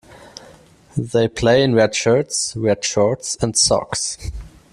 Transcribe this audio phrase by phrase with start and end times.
[0.97, 4.17] They play in red shirts, red shorts and socks.